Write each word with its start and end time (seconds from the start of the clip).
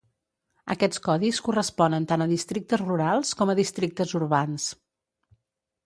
Aquests 0.75 1.01
codis 1.07 1.41
corresponen 1.49 2.09
tant 2.13 2.25
a 2.25 2.29
districtes 2.33 2.83
rurals 2.87 3.37
com 3.43 3.55
a 3.55 3.59
districtes 3.63 4.19
urbans. 4.23 4.71